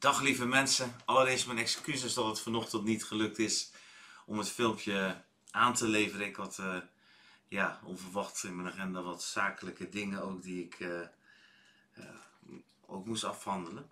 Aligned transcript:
Dag 0.00 0.20
lieve 0.20 0.46
mensen, 0.46 0.96
allereerst 1.04 1.46
mijn 1.46 1.58
excuses 1.58 2.14
dat 2.14 2.26
het 2.26 2.40
vanochtend 2.40 2.84
niet 2.84 3.04
gelukt 3.04 3.38
is 3.38 3.70
om 4.26 4.38
het 4.38 4.48
filmpje 4.48 5.24
aan 5.50 5.74
te 5.74 5.88
leveren. 5.88 6.26
Ik 6.26 6.36
had 6.36 6.58
uh, 6.60 6.76
ja, 7.48 7.80
onverwacht 7.84 8.44
in 8.44 8.56
mijn 8.56 8.68
agenda 8.68 9.02
wat 9.02 9.22
zakelijke 9.22 9.88
dingen 9.88 10.22
ook 10.22 10.42
die 10.42 10.64
ik 10.64 10.78
uh, 10.78 11.00
uh, 11.98 12.04
ook 12.86 13.06
moest 13.06 13.24
afhandelen. 13.24 13.90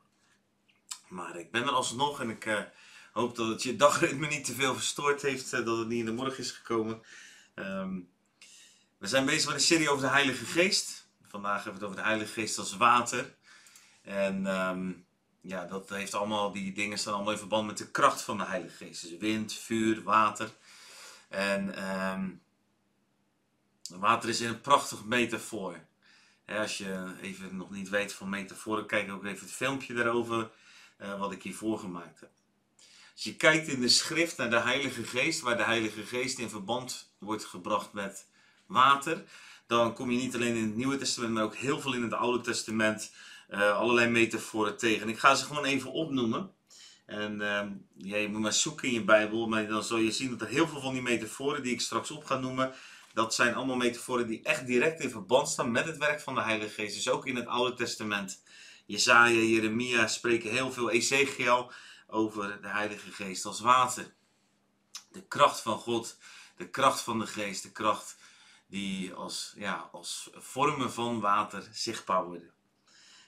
Maar 1.08 1.36
ik 1.36 1.50
ben 1.50 1.62
er 1.62 1.70
alsnog 1.70 2.20
en 2.20 2.30
ik 2.30 2.70
hoop 3.12 3.36
dat 3.36 3.48
het 3.48 3.62
je 3.62 3.76
dagritme 3.76 4.26
niet 4.26 4.44
te 4.44 4.54
veel 4.54 4.74
verstoord 4.74 5.22
heeft, 5.22 5.50
dat 5.50 5.78
het 5.78 5.88
niet 5.88 5.98
in 5.98 6.04
de 6.04 6.12
morgen 6.12 6.38
is 6.38 6.50
gekomen. 6.50 7.02
Um, 7.54 8.10
we 8.98 9.06
zijn 9.06 9.24
bezig 9.24 9.46
met 9.46 9.54
een 9.54 9.60
serie 9.60 9.90
over 9.90 10.02
de 10.02 10.12
Heilige 10.12 10.44
Geest. 10.44 11.08
Vandaag 11.22 11.64
hebben 11.64 11.72
we 11.72 11.78
het 11.78 11.88
over 11.88 11.96
de 11.96 12.08
Heilige 12.08 12.32
Geest 12.32 12.58
als 12.58 12.76
water. 12.76 13.36
En 14.02 14.46
um, 14.46 15.06
ja, 15.48 15.64
dat 15.64 15.88
heeft 15.88 16.14
allemaal, 16.14 16.52
die 16.52 16.72
dingen 16.72 16.98
staan 16.98 17.14
allemaal 17.14 17.32
in 17.32 17.38
verband 17.38 17.66
met 17.66 17.78
de 17.78 17.90
kracht 17.90 18.22
van 18.22 18.38
de 18.38 18.44
Heilige 18.44 18.76
Geest. 18.76 19.02
Dus 19.02 19.18
wind, 19.18 19.52
vuur, 19.52 20.02
water. 20.02 20.50
En 21.28 21.90
um, 22.12 22.42
water 23.90 24.28
is 24.28 24.40
een 24.40 24.60
prachtig 24.60 25.04
metafoor. 25.04 25.86
als 26.46 26.78
je 26.78 27.14
even 27.20 27.56
nog 27.56 27.70
niet 27.70 27.88
weet 27.88 28.12
van 28.12 28.28
metaforen, 28.28 28.86
kijk 28.86 29.10
ook 29.10 29.24
even 29.24 29.46
het 29.46 29.54
filmpje 29.54 29.94
daarover 29.94 30.50
uh, 31.00 31.18
wat 31.18 31.32
ik 31.32 31.42
hiervoor 31.42 31.78
gemaakt 31.78 32.20
heb. 32.20 32.30
Als 33.12 33.24
je 33.24 33.36
kijkt 33.36 33.68
in 33.68 33.80
de 33.80 33.88
schrift 33.88 34.36
naar 34.36 34.50
de 34.50 34.60
Heilige 34.60 35.04
Geest, 35.04 35.40
waar 35.40 35.56
de 35.56 35.64
Heilige 35.64 36.06
Geest 36.06 36.38
in 36.38 36.50
verband 36.50 37.12
wordt 37.18 37.44
gebracht 37.44 37.92
met 37.92 38.26
water, 38.66 39.24
dan 39.66 39.94
kom 39.94 40.10
je 40.10 40.18
niet 40.18 40.34
alleen 40.34 40.56
in 40.56 40.64
het 40.64 40.76
Nieuwe 40.76 40.96
Testament, 40.96 41.32
maar 41.32 41.42
ook 41.42 41.56
heel 41.56 41.80
veel 41.80 41.94
in 41.94 42.02
het 42.02 42.12
Oude 42.12 42.40
Testament 42.40 43.12
allerlei 43.50 44.08
metaforen 44.08 44.76
tegen. 44.76 45.08
Ik 45.08 45.18
ga 45.18 45.34
ze 45.34 45.44
gewoon 45.44 45.64
even 45.64 45.92
opnoemen. 45.92 46.52
En 47.06 47.38
ja, 47.96 48.16
je 48.16 48.28
moet 48.28 48.40
maar 48.40 48.52
zoeken 48.52 48.88
in 48.88 48.94
je 48.94 49.04
Bijbel, 49.04 49.48
maar 49.48 49.68
dan 49.68 49.82
zul 49.82 49.98
je 49.98 50.12
zien 50.12 50.30
dat 50.30 50.40
er 50.40 50.48
heel 50.48 50.68
veel 50.68 50.80
van 50.80 50.92
die 50.92 51.02
metaforen 51.02 51.62
die 51.62 51.72
ik 51.72 51.80
straks 51.80 52.10
op 52.10 52.24
ga 52.24 52.38
noemen, 52.38 52.74
dat 53.18 53.34
zijn 53.34 53.54
allemaal 53.54 53.76
metaforen 53.76 54.26
die 54.26 54.42
echt 54.42 54.66
direct 54.66 55.00
in 55.00 55.10
verband 55.10 55.48
staan 55.48 55.70
met 55.70 55.84
het 55.84 55.96
werk 55.96 56.20
van 56.20 56.34
de 56.34 56.42
Heilige 56.42 56.74
Geest. 56.74 56.94
Dus 56.94 57.08
ook 57.08 57.26
in 57.26 57.36
het 57.36 57.46
Oude 57.46 57.74
Testament. 57.74 58.42
Jezaja, 58.86 59.40
Jeremia 59.40 60.06
spreken 60.06 60.50
heel 60.50 60.72
veel, 60.72 60.90
Ezekiel, 60.90 61.72
over 62.06 62.58
de 62.62 62.68
Heilige 62.68 63.10
Geest 63.10 63.44
als 63.44 63.60
water. 63.60 64.14
De 65.12 65.26
kracht 65.26 65.60
van 65.60 65.78
God, 65.78 66.18
de 66.56 66.68
kracht 66.68 67.00
van 67.00 67.18
de 67.18 67.26
Geest, 67.26 67.62
de 67.62 67.72
kracht 67.72 68.16
die 68.66 69.12
als, 69.12 69.52
ja, 69.56 69.88
als 69.92 70.30
vormen 70.32 70.92
van 70.92 71.20
water 71.20 71.68
zichtbaar 71.72 72.24
worden. 72.24 72.50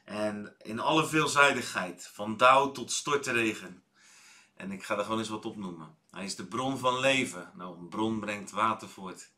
En 0.05 0.55
in 0.63 0.81
alle 0.81 1.07
veelzijdigheid, 1.07 2.11
van 2.13 2.37
dauw 2.37 2.71
tot 2.71 2.93
stortregen. 2.93 3.83
En 4.57 4.73
ik 4.73 4.85
ga 4.85 4.97
er 4.97 5.03
gewoon 5.03 5.19
eens 5.19 5.29
wat 5.29 5.45
op 5.45 5.57
noemen. 5.57 5.97
Hij 6.11 6.25
is 6.25 6.37
de 6.37 6.47
bron 6.47 6.79
van 6.79 7.01
leven. 7.01 7.53
Nou, 7.55 7.79
een 7.79 7.89
bron 7.89 8.21
brengt 8.21 8.51
water 8.51 8.89
voort. 8.89 9.31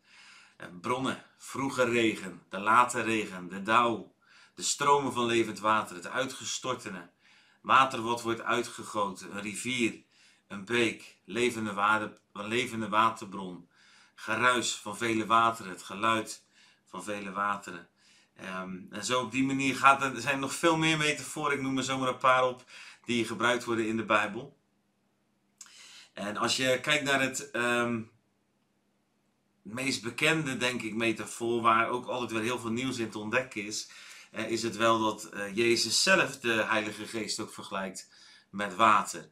En 0.57 0.81
bronnen, 0.81 1.25
vroege 1.39 1.85
regen, 1.85 2.43
de 2.49 2.59
late 2.59 3.01
regen, 3.01 3.49
de 3.49 3.63
dauw, 3.63 4.15
de 4.55 4.63
stromen 4.63 5.13
van 5.13 5.27
levend 5.27 5.59
water, 5.59 5.97
het 5.97 6.07
uitgestortene. 6.07 7.11
Water 7.61 8.03
wat 8.03 8.23
wordt 8.23 8.41
uitgegoten, 8.41 9.37
een 9.37 9.43
rivier, 9.43 10.03
een 10.49 10.65
beek, 10.65 11.19
levende, 11.25 11.73
water, 11.73 12.19
een 12.33 12.47
levende 12.47 12.89
waterbron. 12.89 13.69
Geruis 14.15 14.75
van 14.75 14.97
vele 14.97 15.27
wateren, 15.27 15.73
het 15.73 15.83
geluid 15.83 16.45
van 16.87 17.05
vele 17.05 17.33
wateren. 17.33 17.89
Um, 18.45 18.87
en 18.91 19.05
zo 19.05 19.21
op 19.21 19.31
die 19.31 19.45
manier 19.45 19.77
gaat 19.77 20.03
er, 20.03 20.21
zijn 20.21 20.41
nog 20.41 20.55
veel 20.55 20.77
meer 20.77 20.99
metaforen, 20.99 21.57
ik 21.57 21.63
noem 21.63 21.79
er 21.79 21.85
zomaar 21.85 22.09
een 22.09 22.17
paar 22.17 22.45
op, 22.45 22.65
die 23.05 23.25
gebruikt 23.25 23.65
worden 23.65 23.87
in 23.87 23.97
de 23.97 24.05
Bijbel. 24.05 24.57
En 26.13 26.37
als 26.37 26.57
je 26.57 26.81
kijkt 26.81 27.05
naar 27.05 27.21
het 27.21 27.51
um, 27.53 28.11
meest 29.63 30.03
bekende, 30.03 30.57
denk 30.57 30.83
ik, 30.83 30.95
metafoor, 30.95 31.63
waar 31.63 31.89
ook 31.89 32.07
altijd 32.07 32.31
weer 32.31 32.43
heel 32.43 32.59
veel 32.59 32.71
nieuws 32.71 32.99
in 32.99 33.11
te 33.11 33.19
ontdekken 33.19 33.67
is, 33.67 33.91
uh, 34.33 34.51
is 34.51 34.63
het 34.63 34.77
wel 34.77 35.01
dat 35.01 35.31
uh, 35.35 35.57
Jezus 35.57 36.03
zelf 36.03 36.39
de 36.39 36.53
Heilige 36.53 37.07
Geest 37.07 37.41
ook 37.41 37.53
vergelijkt 37.53 38.09
met 38.51 38.75
water. 38.75 39.29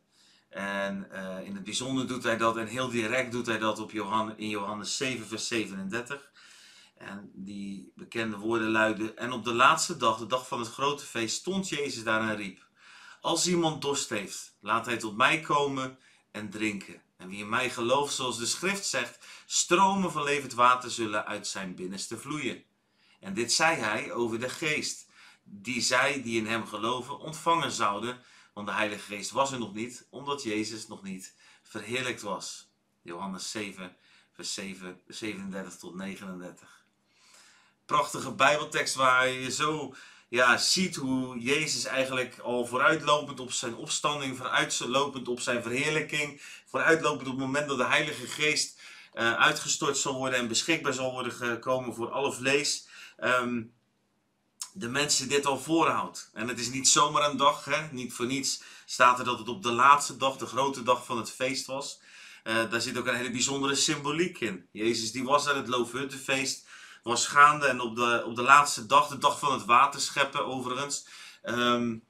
En 0.49 1.09
uh, 1.13 1.47
in 1.47 1.55
het 1.55 1.65
bijzonder 1.65 2.07
doet 2.07 2.23
hij 2.23 2.37
dat, 2.37 2.57
en 2.57 2.67
heel 2.67 2.89
direct 2.89 3.33
doet 3.33 3.47
hij 3.47 3.59
dat 3.59 3.79
op 3.79 3.91
Johannes, 3.91 4.35
in 4.37 4.49
Johannes 4.49 4.97
7, 4.97 5.27
vers 5.27 5.47
37. 5.49 6.31
En 7.01 7.31
die 7.35 7.93
bekende 7.97 8.37
woorden 8.37 8.71
luiden: 8.71 9.17
En 9.17 9.33
op 9.33 9.45
de 9.45 9.53
laatste 9.53 9.97
dag, 9.97 10.19
de 10.19 10.27
dag 10.27 10.49
van 10.49 10.59
het 10.59 10.69
grote 10.69 11.05
feest, 11.05 11.37
stond 11.37 11.69
Jezus 11.69 12.05
daar 12.05 12.21
en 12.21 12.37
riep: 12.37 12.67
Als 13.21 13.47
iemand 13.47 13.83
dorst 13.83 14.09
heeft, 14.09 14.57
laat 14.61 14.87
hij 14.87 14.97
tot 14.97 15.17
mij 15.17 15.41
komen 15.41 15.99
en 16.31 16.51
drinken. 16.51 17.03
En 17.17 17.29
wie 17.29 17.39
in 17.39 17.49
mij 17.49 17.71
gelooft, 17.71 18.15
zoals 18.15 18.39
de 18.39 18.47
schrift 18.47 18.87
zegt, 18.87 19.27
stromen 19.47 20.13
van 20.13 20.23
levend 20.23 20.53
water 20.53 20.91
zullen 20.91 21.27
uit 21.27 21.47
zijn 21.47 21.75
binnenste 21.75 22.19
vloeien. 22.19 22.65
En 23.21 23.35
dit 23.35 23.53
zei 23.53 23.77
hij 23.77 24.13
over 24.13 24.41
de 24.41 24.49
geest, 24.49 25.07
die 25.43 25.81
zij 25.81 26.23
die 26.23 26.39
in 26.41 26.47
hem 26.47 26.67
geloven 26.67 27.19
ontvangen 27.19 27.71
zouden, 27.71 28.23
want 28.55 28.67
de 28.67 28.73
Heilige 28.73 29.15
Geest 29.15 29.31
was 29.31 29.53
er 29.53 29.59
nog 29.59 29.75
niet, 29.75 30.07
omdat 30.11 30.43
Jezus 30.43 30.87
nog 30.87 31.03
niet 31.03 31.35
verheerlijkt 31.63 32.23
was. 32.23 32.73
Johannes 33.03 33.51
7, 33.51 33.97
vers 34.33 34.55
7, 34.55 35.01
37 35.07 35.77
tot 35.77 35.95
39 35.95 36.80
prachtige 37.91 38.33
Bijbeltekst 38.33 38.95
waar 38.95 39.29
je 39.29 39.51
zo 39.51 39.95
ja, 40.29 40.57
ziet 40.57 40.97
hoe 40.97 41.39
Jezus 41.39 41.85
eigenlijk 41.85 42.39
al 42.39 42.67
vooruitlopend 42.67 43.41
op 43.41 43.53
zijn 43.53 43.75
opstanding, 43.75 44.37
vooruitlopend 44.37 45.29
op 45.29 45.41
zijn 45.41 45.63
verheerlijking, 45.63 46.43
vooruitlopend 46.67 47.29
op 47.29 47.35
het 47.35 47.45
moment 47.45 47.69
dat 47.69 47.79
de 47.79 47.87
Heilige 47.87 48.27
Geest 48.27 48.81
uh, 49.15 49.35
uitgestort 49.35 49.97
zal 49.97 50.15
worden 50.15 50.39
en 50.39 50.49
beschikbaar 50.49 50.93
zal 50.93 51.13
worden 51.13 51.33
gekomen 51.33 51.95
voor 51.95 52.11
alle 52.11 52.33
vlees. 52.33 52.89
Um, 53.19 53.73
de 54.73 54.89
mensen 54.89 55.29
dit 55.29 55.47
al 55.47 55.59
voorhoudt. 55.59 56.31
En 56.33 56.49
het 56.49 56.59
is 56.59 56.71
niet 56.71 56.89
zomaar 56.89 57.31
een 57.31 57.37
dag, 57.37 57.65
hè? 57.65 57.93
niet 57.93 58.13
voor 58.13 58.27
niets 58.27 58.63
staat 58.87 59.19
er 59.19 59.25
dat 59.25 59.39
het 59.39 59.49
op 59.49 59.63
de 59.63 59.73
laatste 59.73 60.17
dag, 60.17 60.37
de 60.37 60.47
grote 60.47 60.83
dag 60.83 61.05
van 61.05 61.19
het 61.19 61.31
feest 61.31 61.67
was. 61.67 62.01
Uh, 62.45 62.71
daar 62.71 62.81
zit 62.81 62.99
ook 62.99 63.07
een 63.07 63.15
hele 63.15 63.31
bijzondere 63.31 63.75
symboliek 63.75 64.41
in. 64.41 64.67
Jezus 64.73 65.13
die 65.13 65.25
was 65.25 65.49
aan 65.49 65.57
het 65.57 65.69
Loofhuttenfeest 65.69 66.69
was 67.03 67.27
gaande. 67.27 67.67
En 67.67 67.81
op 67.81 67.97
de, 67.97 68.23
op 68.27 68.37
de 68.37 68.43
laatste 68.43 68.87
dag, 68.87 69.09
de 69.09 69.19
dag 69.19 69.39
van 69.39 69.53
het 69.53 69.65
waterscheppen 69.65 70.47
overigens, 70.47 71.07
um, 71.45 72.05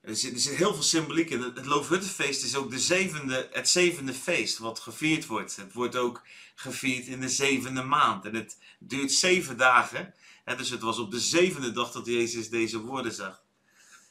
er, 0.00 0.16
zit, 0.16 0.32
er 0.32 0.40
zit 0.40 0.54
heel 0.54 0.74
veel 0.74 0.82
symboliek 0.82 1.30
in. 1.30 1.40
Het, 1.40 1.66
Loofhuttenfeest 1.66 2.44
is 2.44 2.56
ook 2.56 2.70
de 2.70 3.48
het 3.52 3.68
zevende 3.68 4.14
feest 4.14 4.58
wat 4.58 4.80
gevierd 4.80 5.26
wordt. 5.26 5.56
Het 5.56 5.72
wordt 5.72 5.96
ook 5.96 6.22
gevierd 6.54 7.06
in 7.06 7.20
de 7.20 7.28
zevende 7.28 7.82
maand. 7.82 8.24
En 8.24 8.34
het 8.34 8.58
duurt 8.78 9.12
zeven 9.12 9.56
dagen. 9.56 10.14
Dus 10.56 10.70
het 10.70 10.80
was 10.80 10.98
op 10.98 11.10
de 11.10 11.20
zevende 11.20 11.72
dag 11.72 11.92
dat 11.92 12.06
Jezus 12.06 12.50
deze 12.50 12.78
woorden 12.78 13.12
zag. 13.12 13.42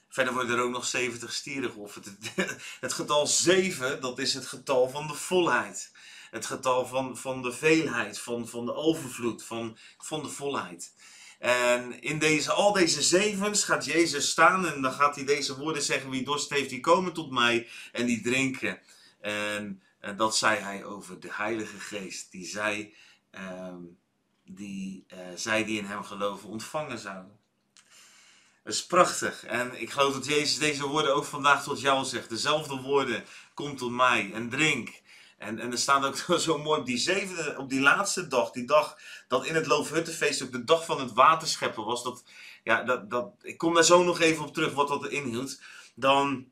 Verder 0.10 0.34
worden 0.34 0.58
er 0.58 0.64
ook 0.64 0.72
nog 0.72 0.86
70 0.86 1.34
stieren 1.34 1.72
geofferd. 1.72 2.08
Het 2.80 2.94
getal 2.94 3.28
7, 3.28 4.02
dat 4.02 4.20
is 4.20 4.34
het 4.34 4.48
getal 4.48 4.90
van 4.90 5.08
de 5.08 5.14
volheid 5.14 5.92
het 6.32 6.46
getal 6.46 6.88
van, 6.88 7.18
van 7.18 7.42
de 7.42 7.52
veelheid, 7.52 8.20
van, 8.20 8.48
van 8.48 8.66
de 8.66 8.74
overvloed, 8.74 9.44
van, 9.44 9.78
van 9.98 10.24
de 10.24 10.30
volheid. 10.30 10.94
En 11.40 12.02
in 12.02 12.20
deze, 12.20 12.52
al 12.52 12.72
deze 12.72 13.02
zevens 13.02 13.64
gaat 13.64 13.86
Jezus 13.86 14.30
staan 14.30 14.68
en 14.68 14.82
dan 14.82 14.92
gaat 14.92 15.16
hij 15.16 15.26
deze 15.26 15.58
woorden 15.58 15.82
zeggen: 15.82 16.10
Wie 16.10 16.24
dorst 16.24 16.50
heeft, 16.50 16.70
die 16.70 16.80
komen 16.80 17.14
tot 17.14 17.32
mij 17.32 17.68
en 17.92 18.06
die 18.06 18.22
drinken. 18.22 18.80
En, 19.22 19.82
en 20.00 20.18
dat 20.18 20.38
zei 20.38 20.60
hij 20.60 20.86
over 20.86 21.20
de 21.20 21.30
Heilige 21.32 21.80
Geest, 21.80 22.32
die 22.32 22.46
zij, 22.46 22.94
um, 23.32 23.98
die, 24.46 25.06
uh, 25.14 25.20
zij 25.36 25.64
die 25.64 25.78
in 25.80 25.86
hem 25.86 26.04
geloven 26.04 26.50
ontvangen 26.50 27.00
zouden. 27.00 27.40
Dat 28.64 28.74
is 28.74 28.86
prachtig. 28.86 29.46
En 29.46 29.82
ik 29.82 29.90
geloof 29.90 30.14
dat 30.14 30.26
Jezus 30.26 30.58
deze 30.58 30.88
woorden 30.88 31.16
ook 31.16 31.26
vandaag 31.26 31.64
tot 31.64 31.82
jou 31.82 32.06
zegt. 32.06 32.30
Dezelfde 32.30 32.76
woorden, 32.76 33.24
kom 33.54 33.78
tot 33.78 33.92
mij 33.92 34.32
en 34.34 34.50
drink. 34.50 35.01
En, 35.42 35.60
en 35.60 35.72
er 35.72 35.78
staat 35.78 36.06
ook 36.06 36.40
zo 36.40 36.58
mooi 36.58 36.80
op 36.80 36.86
die 36.86 36.98
zevende, 36.98 37.56
op 37.58 37.70
die 37.70 37.82
laatste 37.82 38.28
dag, 38.28 38.52
die 38.52 38.66
dag 38.66 38.98
dat 39.28 39.46
in 39.46 39.56
het 39.56 39.66
Loofhuttenfeest 39.66 40.44
ook 40.44 40.52
de 40.52 40.64
dag 40.64 40.86
van 40.86 41.00
het 41.00 41.14
waterscheppen 41.14 41.86
was. 41.86 42.04
Dat, 42.04 42.24
ja, 42.64 42.84
dat, 42.84 43.10
dat, 43.10 43.32
ik 43.42 43.58
kom 43.58 43.74
daar 43.74 43.84
zo 43.84 44.04
nog 44.04 44.20
even 44.20 44.46
op 44.46 44.54
terug 44.54 44.74
wat 44.74 44.88
dat 44.88 45.08
inhield. 45.08 45.62
Dan 45.96 46.46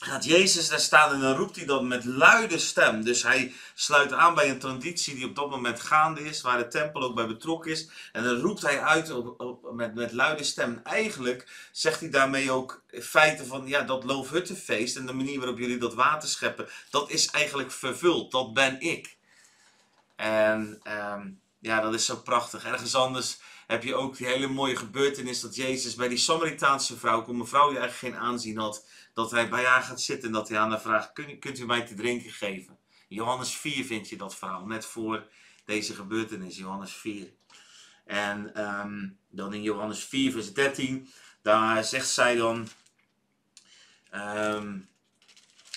gaat 0.00 0.24
Jezus 0.24 0.68
daar 0.68 0.80
staan 0.80 1.12
en 1.12 1.20
dan 1.20 1.36
roept 1.36 1.56
hij 1.56 1.64
dat 1.64 1.82
met 1.82 2.04
luide 2.04 2.58
stem. 2.58 3.04
Dus 3.04 3.22
hij 3.22 3.52
sluit 3.74 4.12
aan 4.12 4.34
bij 4.34 4.50
een 4.50 4.58
traditie 4.58 5.14
die 5.14 5.26
op 5.26 5.34
dat 5.34 5.50
moment 5.50 5.80
gaande 5.80 6.20
is, 6.20 6.40
waar 6.40 6.58
de 6.58 6.68
tempel 6.68 7.02
ook 7.02 7.14
bij 7.14 7.26
betrokken 7.26 7.70
is. 7.70 7.88
En 8.12 8.22
dan 8.24 8.40
roept 8.40 8.62
hij 8.62 8.80
uit 8.80 9.10
op, 9.10 9.70
met, 9.72 9.94
met 9.94 10.12
luide 10.12 10.44
stem. 10.44 10.80
eigenlijk 10.84 11.68
zegt 11.72 12.00
hij 12.00 12.10
daarmee 12.10 12.50
ook 12.50 12.82
feiten 13.00 13.46
van 13.46 13.66
ja, 13.66 13.82
dat 13.82 14.04
Loofhuttenfeest 14.04 14.96
en 14.96 15.06
de 15.06 15.12
manier 15.12 15.38
waarop 15.38 15.58
jullie 15.58 15.78
dat 15.78 15.94
water 15.94 16.28
scheppen, 16.28 16.68
dat 16.90 17.10
is 17.10 17.30
eigenlijk 17.30 17.72
vervuld. 17.72 18.30
Dat 18.30 18.54
ben 18.54 18.80
ik. 18.80 19.16
En 20.16 20.80
um, 21.12 21.40
ja, 21.58 21.80
dat 21.80 21.94
is 21.94 22.06
zo 22.06 22.16
prachtig. 22.16 22.64
Ergens 22.64 22.94
anders 22.94 23.38
heb 23.66 23.82
je 23.82 23.94
ook 23.94 24.16
die 24.16 24.26
hele 24.26 24.48
mooie 24.48 24.76
gebeurtenis 24.76 25.40
dat 25.40 25.56
Jezus 25.56 25.94
bij 25.94 26.08
die 26.08 26.18
Samaritaanse 26.18 26.98
vrouw, 26.98 27.28
een 27.28 27.36
mevrouw 27.36 27.68
die 27.68 27.78
eigenlijk 27.78 28.14
geen 28.14 28.24
aanzien 28.28 28.58
had, 28.58 28.86
dat 29.16 29.30
hij 29.30 29.48
bij 29.48 29.64
haar 29.64 29.82
gaat 29.82 30.00
zitten 30.00 30.28
en 30.28 30.34
dat 30.34 30.48
hij 30.48 30.58
aan 30.58 30.70
haar 30.70 30.80
vraagt, 30.80 31.12
kunt, 31.38 31.58
u 31.58 31.66
mij 31.66 31.86
te 31.86 31.94
drinken 31.94 32.30
geven? 32.30 32.78
Johannes 33.08 33.56
4 33.56 33.84
vind 33.84 34.08
je 34.08 34.16
dat 34.16 34.36
verhaal, 34.36 34.66
net 34.66 34.86
voor 34.86 35.28
deze 35.64 35.94
gebeurtenis, 35.94 36.56
Johannes 36.56 36.92
4. 36.92 37.32
En 38.04 38.54
ehm, 38.54 39.08
dan 39.30 39.54
in 39.54 39.62
Johannes 39.62 40.04
4 40.04 40.32
vers 40.32 40.52
13, 40.52 41.08
daar 41.42 41.84
zegt 41.84 42.08
zij 42.08 42.36
dan, 42.36 42.68
um, 44.14 44.88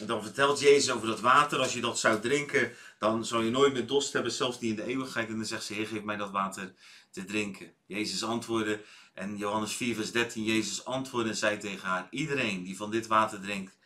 dan 0.08 0.24
vertelt 0.24 0.60
Jezus 0.60 0.92
over 0.92 1.08
dat 1.08 1.20
water, 1.20 1.60
als 1.60 1.74
je 1.74 1.82
dat 1.82 2.00
zou 2.00 2.20
drinken, 2.20 2.72
dan 3.00 3.26
zou 3.26 3.46
je 3.46 3.52
nooit 3.52 3.74
meer 3.74 3.88
dorst 3.88 4.14
hebben, 4.14 4.32
zelfs 4.32 4.60
niet 4.60 4.70
in 4.70 4.76
de 4.76 4.92
eeuwigheid. 4.92 5.28
En 5.30 5.36
dan 5.36 5.46
zegt 5.46 5.64
ze, 5.64 5.74
Heer, 5.74 5.88
geef 5.88 6.04
mij 6.04 6.16
dat 6.16 6.32
water 6.32 6.74
te 7.12 7.26
drinken. 7.26 7.74
Jezus 7.86 8.24
antwoordde, 8.24 8.82
en 9.14 9.38
Johannes 9.38 9.74
4, 9.74 9.96
vers 9.96 10.12
13, 10.12 10.44
Jezus 10.44 10.86
antwoordde 10.86 11.30
en 11.30 11.38
zei 11.38 11.58
tegen 11.58 11.88
haar, 11.88 12.08
iedereen 12.10 12.64
die 12.64 12.78
van 12.78 12.92
dit 12.92 13.08
water 13.08 13.42
drinkt, 13.42 13.78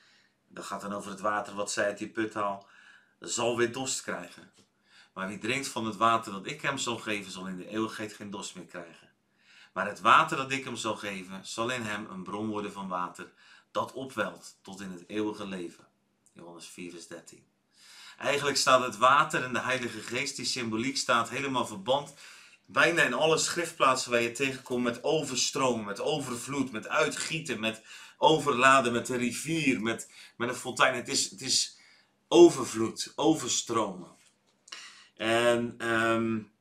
dat 0.48 0.66
gaat 0.66 0.82
dan 0.82 0.94
over 0.94 1.12
het 1.12 1.20
water 1.20 1.56
wat 1.56 1.72
zij 1.72 1.86
uit 1.86 1.98
die 1.98 2.10
put 2.10 2.34
haalt, 2.34 2.66
zal 3.20 3.58
weer 3.58 3.72
dorst 3.72 4.02
krijgen. 4.02 4.52
Maar 5.14 5.28
wie 5.28 5.38
drinkt 5.38 5.68
van 5.68 5.86
het 5.86 5.96
water 5.96 6.32
dat 6.32 6.48
ik 6.48 6.62
hem 6.62 6.78
zal 6.78 6.98
geven, 6.98 7.32
zal 7.32 7.48
in 7.48 7.58
de 7.58 7.68
eeuwigheid 7.68 8.14
geen 8.14 8.30
dorst 8.30 8.56
meer 8.56 8.66
krijgen. 8.66 9.12
Maar 9.74 9.88
het 9.88 10.02
water 10.02 10.38
dat 10.38 10.52
ik 10.52 10.64
hem 10.64 10.76
zal 10.76 10.96
geven, 10.96 11.46
zal 11.46 11.70
in 11.70 11.82
hem 11.82 12.08
een 12.10 12.24
bron 12.24 12.48
worden 12.48 12.72
van 12.72 12.88
water, 12.88 13.32
dat 13.72 13.94
opwelt 13.94 14.58
tot 14.62 14.82
in 14.82 14.92
het 14.92 15.04
eeuwige 15.08 15.48
leven. 15.48 15.88
Johannes 16.34 16.68
4, 16.68 16.92
vers 16.92 17.08
13. 17.08 17.44
Eigenlijk 18.18 18.58
staat 18.58 18.84
het 18.84 18.98
water 18.98 19.44
en 19.44 19.54
de 19.54 19.60
Heilige 19.60 20.02
Geest, 20.02 20.36
die 20.36 20.46
symboliek 20.46 20.98
staat, 20.98 21.30
helemaal 21.30 21.66
verband. 21.66 22.14
Bijna 22.66 23.02
in 23.02 23.14
alle 23.14 23.38
schriftplaatsen 23.38 24.12
waar 24.12 24.22
je 24.22 24.32
tegenkomt 24.32 24.84
met 24.84 25.04
overstromen, 25.04 25.86
met 25.86 26.00
overvloed, 26.00 26.72
met 26.72 26.88
uitgieten, 26.88 27.60
met 27.60 27.82
overladen, 28.18 28.94
met 28.94 29.06
de 29.06 29.18
rivier, 29.18 29.82
met, 29.82 30.12
met 30.38 30.50
een 30.50 30.56
fontein. 30.56 30.96
Het 30.96 31.08
is, 31.08 31.30
het 31.30 31.42
is 31.42 31.78
overvloed, 32.28 33.14
overstromen. 33.16 34.16
En 35.16 35.90
um, 35.92 36.53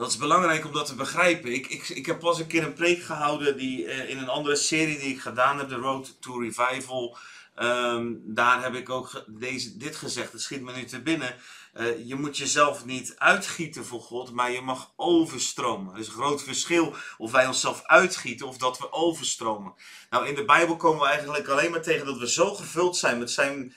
dat 0.00 0.10
is 0.10 0.16
belangrijk 0.16 0.64
om 0.64 0.72
dat 0.72 0.86
te 0.86 0.94
begrijpen. 0.94 1.52
Ik, 1.52 1.66
ik, 1.66 1.88
ik 1.88 2.06
heb 2.06 2.18
pas 2.18 2.38
een 2.38 2.46
keer 2.46 2.64
een 2.64 2.72
preek 2.72 3.02
gehouden 3.02 3.56
die, 3.56 3.84
uh, 3.84 4.08
in 4.08 4.18
een 4.18 4.28
andere 4.28 4.56
serie 4.56 4.98
die 4.98 5.14
ik 5.14 5.20
gedaan 5.20 5.58
heb, 5.58 5.68
de 5.68 5.74
Road 5.74 6.16
to 6.20 6.38
Revival. 6.38 7.16
Um, 7.62 8.22
daar 8.24 8.62
heb 8.62 8.74
ik 8.74 8.90
ook 8.90 9.24
deze, 9.26 9.76
dit 9.76 9.96
gezegd, 9.96 10.32
het 10.32 10.42
schiet 10.42 10.62
me 10.62 10.72
nu 10.72 10.84
te 10.84 11.02
binnen. 11.02 11.34
Uh, 11.74 12.06
je 12.06 12.14
moet 12.14 12.36
jezelf 12.36 12.84
niet 12.84 13.14
uitgieten 13.18 13.84
voor 13.84 14.00
God, 14.00 14.32
maar 14.32 14.50
je 14.50 14.60
mag 14.60 14.92
overstromen. 14.96 15.94
Er 15.94 16.00
is 16.00 16.06
een 16.06 16.12
groot 16.12 16.42
verschil 16.42 16.94
of 17.18 17.32
wij 17.32 17.46
onszelf 17.46 17.82
uitgieten 17.82 18.46
of 18.46 18.56
dat 18.56 18.78
we 18.78 18.92
overstromen. 18.92 19.74
Nou, 20.10 20.26
in 20.26 20.34
de 20.34 20.44
Bijbel 20.44 20.76
komen 20.76 21.00
we 21.00 21.06
eigenlijk 21.06 21.48
alleen 21.48 21.70
maar 21.70 21.82
tegen 21.82 22.06
dat 22.06 22.18
we 22.18 22.30
zo 22.30 22.54
gevuld 22.54 22.96
zijn 22.96 23.18
met 23.18 23.30
zijn 23.30 23.74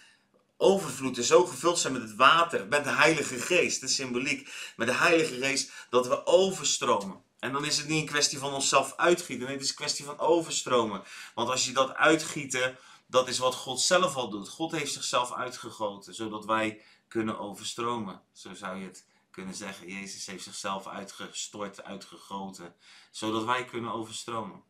overvloed 0.63 1.17
en 1.17 1.23
zo 1.23 1.45
gevuld 1.45 1.79
zijn 1.79 1.93
met 1.93 2.01
het 2.01 2.15
water, 2.15 2.67
met 2.67 2.83
de 2.83 2.89
Heilige 2.89 3.39
Geest, 3.39 3.81
de 3.81 3.87
symboliek, 3.87 4.49
met 4.75 4.87
de 4.87 4.93
Heilige 4.93 5.35
Geest, 5.35 5.71
dat 5.89 6.07
we 6.07 6.25
overstromen. 6.25 7.21
En 7.39 7.51
dan 7.51 7.65
is 7.65 7.77
het 7.77 7.87
niet 7.87 8.01
een 8.01 8.07
kwestie 8.07 8.39
van 8.39 8.53
onszelf 8.53 8.93
uitgieten, 8.95 9.45
nee, 9.45 9.53
het 9.53 9.63
is 9.63 9.69
een 9.69 9.75
kwestie 9.75 10.05
van 10.05 10.19
overstromen. 10.19 11.03
Want 11.35 11.49
als 11.49 11.65
je 11.65 11.71
dat 11.71 11.93
uitgieten 11.93 12.77
dat 13.13 13.27
is 13.27 13.37
wat 13.37 13.55
God 13.55 13.81
zelf 13.81 14.15
al 14.15 14.29
doet. 14.29 14.49
God 14.49 14.71
heeft 14.71 14.93
zichzelf 14.93 15.33
uitgegoten, 15.33 16.13
zodat 16.13 16.45
wij 16.45 16.81
kunnen 17.07 17.39
overstromen. 17.39 18.21
Zo 18.31 18.53
zou 18.53 18.77
je 18.77 18.85
het 18.85 19.05
kunnen 19.31 19.55
zeggen. 19.55 19.87
Jezus 19.87 20.25
heeft 20.25 20.43
zichzelf 20.43 20.87
uitgestort, 20.87 21.83
uitgegoten, 21.83 22.75
zodat 23.11 23.43
wij 23.43 23.65
kunnen 23.65 23.91
overstromen. 23.91 24.63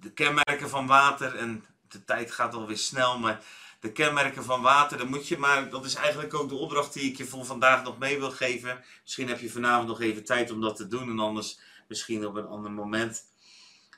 De 0.00 0.12
kenmerken 0.12 0.68
van 0.68 0.86
water, 0.86 1.36
en 1.36 1.64
de 1.94 2.04
tijd 2.04 2.30
gaat 2.32 2.54
alweer 2.54 2.78
snel, 2.78 3.18
maar 3.18 3.44
de 3.80 3.92
kenmerken 3.92 4.44
van 4.44 4.62
water, 4.62 4.98
dan 4.98 5.08
moet 5.08 5.28
je 5.28 5.38
maar, 5.38 5.70
dat 5.70 5.84
is 5.84 5.94
eigenlijk 5.94 6.34
ook 6.34 6.48
de 6.48 6.54
opdracht 6.54 6.92
die 6.92 7.10
ik 7.10 7.16
je 7.16 7.24
voor 7.24 7.44
vandaag 7.44 7.84
nog 7.84 7.98
mee 7.98 8.18
wil 8.18 8.30
geven. 8.30 8.84
Misschien 9.02 9.28
heb 9.28 9.40
je 9.40 9.50
vanavond 9.50 9.88
nog 9.88 10.00
even 10.00 10.24
tijd 10.24 10.50
om 10.50 10.60
dat 10.60 10.76
te 10.76 10.88
doen 10.88 11.10
en 11.10 11.18
anders 11.18 11.58
misschien 11.88 12.26
op 12.26 12.34
een 12.34 12.46
ander 12.46 12.70
moment. 12.70 13.22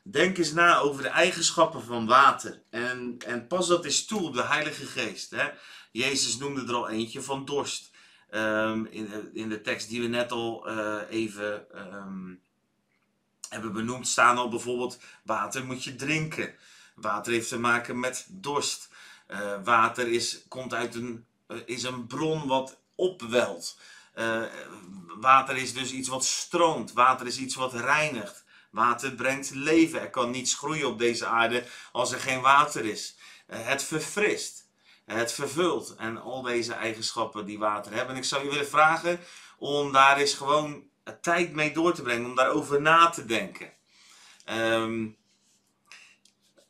Denk 0.02 0.38
eens 0.38 0.52
na 0.52 0.78
over 0.78 1.02
de 1.02 1.08
eigenschappen 1.08 1.82
van 1.82 2.06
water. 2.06 2.62
En, 2.70 3.16
en 3.26 3.46
pas 3.46 3.68
dat 3.68 3.84
eens 3.84 4.04
toe 4.04 4.22
op 4.22 4.34
de 4.34 4.42
Heilige 4.42 4.86
Geest. 4.86 5.30
Hè? 5.30 5.48
Jezus 5.92 6.36
noemde 6.36 6.66
er 6.66 6.74
al 6.74 6.88
eentje 6.88 7.22
van 7.22 7.44
dorst. 7.44 7.90
Um, 8.30 8.86
in, 8.86 9.30
in 9.34 9.48
de 9.48 9.60
tekst 9.60 9.88
die 9.88 10.00
we 10.00 10.06
net 10.06 10.32
al 10.32 10.70
uh, 10.70 11.00
even 11.10 11.66
um, 11.94 12.40
hebben 13.48 13.72
benoemd, 13.72 14.08
staan 14.08 14.36
al 14.36 14.48
bijvoorbeeld: 14.48 14.98
water 15.24 15.64
moet 15.64 15.84
je 15.84 15.96
drinken. 15.96 16.54
Water 16.96 17.32
heeft 17.32 17.48
te 17.48 17.58
maken 17.58 18.00
met 18.00 18.26
dorst. 18.28 18.88
Uh, 19.28 19.54
water 19.64 20.08
is, 20.08 20.44
komt 20.48 20.74
uit 20.74 20.94
een, 20.94 21.26
uh, 21.48 21.58
is 21.64 21.82
een 21.82 22.06
bron 22.06 22.46
wat 22.46 22.78
opwelt. 22.94 23.78
water 25.20 25.56
is 25.56 25.72
dus 25.72 25.92
iets 25.92 26.08
wat 26.08 26.24
stroomt. 26.24 26.92
Water 26.92 27.26
is 27.26 27.38
iets 27.38 27.54
wat 27.54 27.72
reinigt. 27.72 28.44
Water 28.76 29.12
brengt 29.12 29.50
leven. 29.54 30.00
Er 30.00 30.10
kan 30.10 30.30
niets 30.30 30.54
groeien 30.54 30.88
op 30.88 30.98
deze 30.98 31.26
aarde 31.26 31.64
als 31.92 32.12
er 32.12 32.20
geen 32.20 32.40
water 32.40 32.84
is. 32.84 33.16
Eh, 33.46 33.66
het 33.66 33.82
verfrist. 33.82 34.68
Het 35.04 35.32
vervult. 35.32 35.94
En 35.94 36.22
al 36.22 36.42
deze 36.42 36.72
eigenschappen 36.72 37.46
die 37.46 37.58
water 37.58 37.92
hebben. 37.92 38.14
En 38.14 38.20
ik 38.20 38.26
zou 38.26 38.44
je 38.44 38.50
willen 38.50 38.68
vragen 38.68 39.20
om 39.58 39.92
daar 39.92 40.16
eens 40.16 40.34
gewoon 40.34 40.82
tijd 41.20 41.52
mee 41.52 41.72
door 41.72 41.94
te 41.94 42.02
brengen. 42.02 42.26
Om 42.30 42.34
daarover 42.34 42.80
na 42.80 43.10
te 43.10 43.24
denken. 43.24 43.72
Um, 44.50 45.16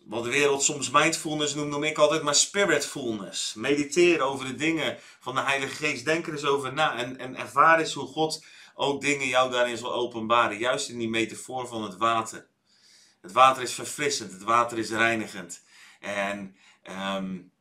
wat 0.07 0.25
de 0.25 0.31
wereld 0.31 0.63
soms 0.63 0.91
mindfulness 0.91 1.55
noemt, 1.55 1.71
noem 1.71 1.85
ik 1.85 1.99
altijd 1.99 2.23
maar 2.23 2.35
spiritfulness. 2.35 3.55
Mediteer 3.55 4.21
over 4.21 4.47
de 4.47 4.55
dingen 4.55 4.99
van 5.21 5.35
de 5.35 5.41
Heilige 5.41 5.75
Geest. 5.75 6.05
Denk 6.05 6.27
er 6.27 6.33
eens 6.33 6.45
over 6.45 6.73
na. 6.73 6.97
En, 6.97 7.19
en 7.19 7.37
ervaar 7.37 7.79
eens 7.79 7.93
hoe 7.93 8.07
God 8.07 8.45
ook 8.75 9.01
dingen 9.01 9.29
jou 9.29 9.51
daarin 9.51 9.77
zal 9.77 9.93
openbaren. 9.93 10.59
Juist 10.59 10.89
in 10.89 10.99
die 10.99 11.09
metafoor 11.09 11.67
van 11.67 11.83
het 11.83 11.97
water. 11.97 12.47
Het 13.21 13.33
water 13.33 13.63
is 13.63 13.73
verfrissend, 13.73 14.33
het 14.33 14.43
water 14.43 14.79
is 14.79 14.91
reinigend. 14.91 15.63
En 16.01 16.57
um, 17.17 17.53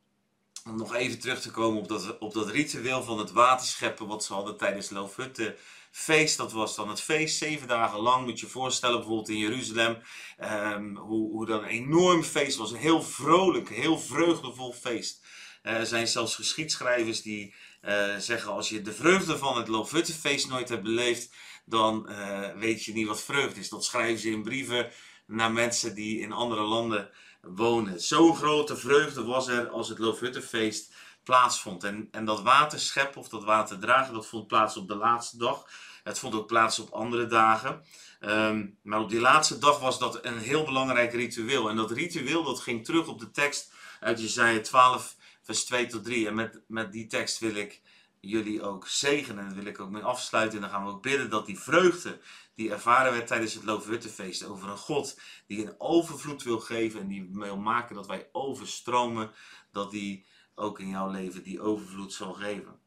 om 0.69 0.77
nog 0.77 0.95
even 0.95 1.19
terug 1.19 1.41
te 1.41 1.51
komen 1.51 1.79
op 1.81 1.87
dat, 1.87 2.17
op 2.19 2.33
dat 2.33 2.49
ritueel 2.49 3.03
van 3.03 3.19
het 3.19 3.31
waterscheppen, 3.31 4.07
wat 4.07 4.23
ze 4.23 4.33
hadden 4.33 4.57
tijdens 4.57 4.89
Loofhutte 4.89 5.55
feest. 5.91 6.37
Dat 6.37 6.51
was 6.51 6.75
dan 6.75 6.89
het 6.89 7.01
feest, 7.01 7.37
zeven 7.37 7.67
dagen 7.67 7.99
lang. 7.99 8.25
Moet 8.25 8.39
je 8.39 8.45
je 8.45 8.51
voorstellen, 8.51 8.97
bijvoorbeeld 8.97 9.29
in 9.29 9.37
Jeruzalem, 9.37 9.97
um, 10.41 10.97
hoe, 10.97 11.31
hoe 11.31 11.45
dat 11.45 11.61
een 11.61 11.67
enorm 11.67 12.23
feest 12.23 12.57
was. 12.57 12.71
Een 12.71 12.77
heel 12.77 13.01
vrolijk, 13.01 13.69
heel 13.69 13.99
vreugdevol 13.99 14.73
feest. 14.73 15.25
Uh, 15.63 15.73
er 15.73 15.85
zijn 15.85 16.07
zelfs 16.07 16.35
geschiedschrijvers 16.35 17.21
die 17.21 17.53
uh, 17.81 18.15
zeggen 18.17 18.51
als 18.51 18.69
je 18.69 18.81
de 18.81 18.93
vreugde 18.93 19.37
van 19.37 19.57
het 19.57 19.67
Loofhuttenfeest 19.67 20.49
nooit 20.49 20.69
hebt 20.69 20.83
beleefd, 20.83 21.29
dan 21.65 22.07
uh, 22.09 22.49
weet 22.55 22.83
je 22.83 22.93
niet 22.93 23.07
wat 23.07 23.23
vreugde 23.23 23.59
is. 23.59 23.69
Dat 23.69 23.85
schrijven 23.85 24.19
ze 24.19 24.29
in 24.29 24.43
brieven 24.43 24.91
naar 25.25 25.51
mensen 25.51 25.95
die 25.95 26.19
in 26.19 26.31
andere 26.31 26.61
landen 26.61 27.09
wonen. 27.41 28.01
Zo'n 28.01 28.35
grote 28.35 28.77
vreugde 28.77 29.23
was 29.23 29.47
er 29.47 29.67
als 29.67 29.89
het 29.89 29.99
Loofhuttenfeest 29.99 30.93
plaatsvond. 31.23 31.83
En, 31.83 32.07
en 32.11 32.25
dat 32.25 32.41
waterschep 32.41 33.17
of 33.17 33.29
dat 33.29 33.43
waterdragen, 33.43 34.13
dat 34.13 34.27
vond 34.27 34.47
plaats 34.47 34.77
op 34.77 34.87
de 34.87 34.95
laatste 34.95 35.37
dag. 35.37 35.69
Het 36.03 36.19
vond 36.19 36.35
ook 36.35 36.47
plaats 36.47 36.79
op 36.79 36.89
andere 36.89 37.27
dagen. 37.27 37.83
Um, 38.19 38.77
maar 38.83 38.99
op 38.99 39.09
die 39.09 39.19
laatste 39.19 39.57
dag 39.57 39.79
was 39.79 39.99
dat 39.99 40.25
een 40.25 40.37
heel 40.37 40.65
belangrijk 40.65 41.13
ritueel. 41.13 41.69
En 41.69 41.75
dat 41.75 41.91
ritueel 41.91 42.43
dat 42.43 42.59
ging 42.59 42.85
terug 42.85 43.07
op 43.07 43.19
de 43.19 43.31
tekst 43.31 43.73
uit 43.99 44.21
Jezaja 44.21 44.61
12 44.61 45.15
vers 45.41 45.65
2 45.65 45.87
tot 45.87 46.03
3. 46.03 46.27
En 46.27 46.35
met, 46.35 46.59
met 46.67 46.91
die 46.91 47.07
tekst 47.07 47.39
wil 47.39 47.55
ik 47.55 47.81
jullie 48.29 48.63
ook 48.63 48.87
zegenen. 48.87 49.43
En 49.43 49.45
daar 49.45 49.57
wil 49.57 49.65
ik 49.65 49.79
ook 49.79 49.89
mee 49.89 50.03
afsluiten. 50.03 50.55
En 50.55 50.61
dan 50.61 50.71
gaan 50.71 50.85
we 50.85 50.91
ook 50.91 51.01
bidden 51.01 51.29
dat 51.29 51.45
die 51.45 51.59
vreugde 51.59 52.19
die 52.55 52.71
ervaren 52.71 53.11
werd 53.11 53.27
tijdens 53.27 53.53
het 53.53 53.63
Loofhuttenfeest 53.63 54.45
over 54.45 54.69
een 54.69 54.77
God 54.77 55.19
die 55.47 55.65
een 55.65 55.75
overvloed 55.77 56.43
wil 56.43 56.59
geven 56.59 56.99
en 56.99 57.07
die 57.07 57.29
wil 57.31 57.57
maken 57.57 57.95
dat 57.95 58.07
wij 58.07 58.29
overstromen, 58.31 59.31
dat 59.71 59.91
die 59.91 60.25
ook 60.55 60.79
in 60.79 60.87
jouw 60.87 61.11
leven 61.11 61.43
die 61.43 61.61
overvloed 61.61 62.13
zal 62.13 62.33
geven. 62.33 62.79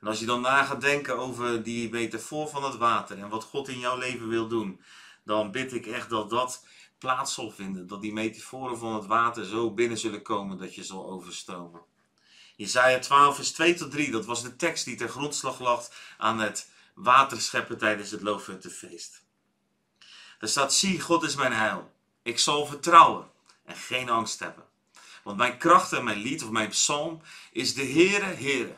En 0.00 0.06
als 0.06 0.20
je 0.20 0.26
dan 0.26 0.40
na 0.40 0.64
gaat 0.64 0.80
denken 0.80 1.18
over 1.18 1.62
die 1.62 1.90
metafoor 1.90 2.48
van 2.48 2.64
het 2.64 2.76
water 2.76 3.18
en 3.18 3.28
wat 3.28 3.44
God 3.44 3.68
in 3.68 3.78
jouw 3.78 3.98
leven 3.98 4.28
wil 4.28 4.48
doen, 4.48 4.80
dan 5.24 5.50
bid 5.50 5.72
ik 5.72 5.86
echt 5.86 6.10
dat 6.10 6.30
dat 6.30 6.66
plaats 6.98 7.34
zal 7.34 7.50
vinden. 7.50 7.86
Dat 7.86 8.00
die 8.00 8.12
metaforen 8.12 8.78
van 8.78 8.94
het 8.94 9.06
water 9.06 9.44
zo 9.44 9.74
binnen 9.74 9.98
zullen 9.98 10.22
komen 10.22 10.58
dat 10.58 10.74
je 10.74 10.84
zal 10.84 11.10
overstromen. 11.10 11.80
Jezaja 12.58 12.98
12 12.98 13.34
vers 13.34 13.52
2 13.52 13.74
tot 13.74 13.90
3, 13.90 14.10
dat 14.10 14.24
was 14.24 14.42
de 14.42 14.56
tekst 14.56 14.84
die 14.84 14.96
ter 14.96 15.08
grondslag 15.08 15.60
lag 15.60 15.88
aan 16.16 16.38
het 16.38 16.68
waterscheppen 16.94 17.78
tijdens 17.78 18.10
het 18.10 18.22
Loofhuttenfeest. 18.22 19.22
Er 20.38 20.48
staat, 20.48 20.74
zie, 20.74 21.00
God 21.00 21.22
is 21.22 21.34
mijn 21.34 21.52
heil. 21.52 21.92
Ik 22.22 22.38
zal 22.38 22.66
vertrouwen 22.66 23.30
en 23.64 23.76
geen 23.76 24.08
angst 24.08 24.38
hebben. 24.38 24.64
Want 25.22 25.36
mijn 25.36 25.58
kracht 25.58 25.92
en 25.92 26.04
mijn 26.04 26.18
lied 26.18 26.42
of 26.42 26.50
mijn 26.50 26.68
psalm 26.68 27.22
is 27.52 27.74
de 27.74 27.84
Heere, 27.84 28.34
Heere. 28.34 28.76